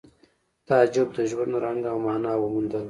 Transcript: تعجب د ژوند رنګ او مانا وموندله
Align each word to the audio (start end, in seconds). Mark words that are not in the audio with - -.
تعجب 0.67 1.07
د 1.17 1.19
ژوند 1.31 1.53
رنګ 1.65 1.81
او 1.91 1.97
مانا 2.05 2.33
وموندله 2.37 2.79